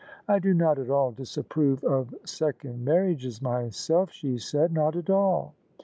[0.27, 5.53] "I do not at all disapprove of second marriages myself," she said;*' not at all."